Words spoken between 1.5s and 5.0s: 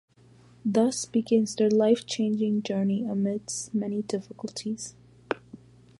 their life changing journey amidst many difficulties.